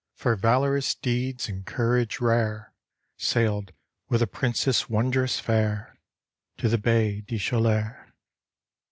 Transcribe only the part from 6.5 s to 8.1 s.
To the Baie des Chalcurs.